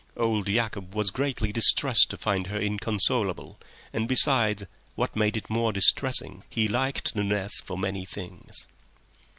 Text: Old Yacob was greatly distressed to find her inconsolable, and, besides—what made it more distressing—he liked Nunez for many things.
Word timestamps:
Old 0.17 0.49
Yacob 0.49 0.95
was 0.95 1.11
greatly 1.11 1.51
distressed 1.51 2.09
to 2.09 2.17
find 2.17 2.47
her 2.47 2.59
inconsolable, 2.59 3.59
and, 3.93 4.07
besides—what 4.07 5.15
made 5.15 5.37
it 5.37 5.47
more 5.47 5.71
distressing—he 5.71 6.67
liked 6.67 7.15
Nunez 7.15 7.61
for 7.63 7.77
many 7.77 8.05
things. 8.07 8.65